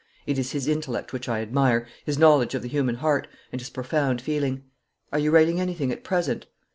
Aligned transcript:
It 0.25 0.39
is 0.39 0.53
his 0.53 0.67
intellect 0.67 1.13
which 1.13 1.29
I 1.29 1.41
admire, 1.41 1.85
his 2.05 2.17
knowledge 2.17 2.55
of 2.55 2.63
the 2.63 2.67
human 2.67 2.95
heart, 2.95 3.27
and 3.51 3.61
his 3.61 3.69
profound 3.69 4.19
feeling. 4.19 4.63
Are 5.13 5.19
you 5.19 5.29
writing 5.29 5.59
anything 5.61 5.91
at 5.91 6.03
present?' 6.03 6.47